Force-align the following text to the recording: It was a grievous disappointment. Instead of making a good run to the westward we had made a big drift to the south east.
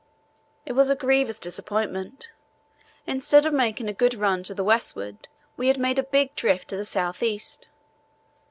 It 0.65 0.71
was 0.71 0.89
a 0.89 0.95
grievous 0.95 1.35
disappointment. 1.35 2.31
Instead 3.05 3.45
of 3.45 3.53
making 3.53 3.87
a 3.87 3.93
good 3.93 4.15
run 4.15 4.41
to 4.45 4.55
the 4.55 4.63
westward 4.63 5.27
we 5.57 5.67
had 5.67 5.77
made 5.77 5.99
a 5.99 6.03
big 6.03 6.33
drift 6.33 6.69
to 6.69 6.75
the 6.75 6.85
south 6.85 7.21
east. 7.21 7.69